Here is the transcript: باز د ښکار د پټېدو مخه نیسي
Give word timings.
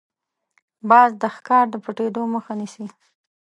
باز 0.89 1.11
د 1.21 1.23
ښکار 1.35 1.65
د 1.71 1.75
پټېدو 1.83 2.21
مخه 2.33 2.53
نیسي 2.59 2.85